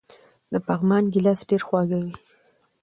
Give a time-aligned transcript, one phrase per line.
[0.51, 2.13] د پغمان ګیلاس ډیر خوږ وي.